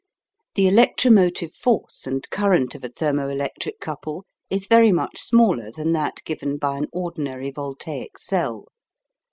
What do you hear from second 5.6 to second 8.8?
than that given by an ordinary voltaic cell.